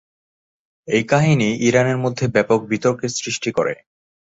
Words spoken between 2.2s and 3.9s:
ব্যাপক বিতর্কের সৃষ্টি করে।